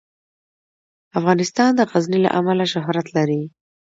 [1.19, 3.41] افغانستان د غزني له امله شهرت لري.